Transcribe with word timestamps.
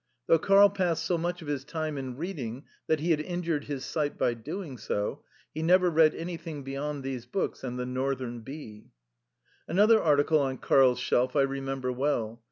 Though 0.25 0.39
Karl 0.39 0.71
passed 0.71 1.05
so 1.05 1.15
much 1.15 1.43
of 1.43 1.47
his 1.47 1.63
time 1.63 1.95
in 1.95 2.17
reading 2.17 2.63
that 2.87 2.99
he 3.01 3.11
had 3.11 3.19
injured 3.19 3.65
his 3.65 3.85
sight 3.85 4.17
by 4.17 4.33
doing 4.33 4.79
so, 4.79 5.21
he 5.53 5.61
never 5.61 5.91
read 5.91 6.15
anything 6.15 6.63
beyond 6.63 7.03
these 7.03 7.27
books 7.27 7.63
and 7.63 7.77
The 7.77 7.85
Northern 7.85 8.39
Bee. 8.39 8.87
Another 9.67 10.01
article 10.01 10.39
on 10.39 10.57
Karl's 10.57 10.97
shelf 10.99 11.35
I 11.35 11.41
remember 11.43 11.91
well. 11.91 12.39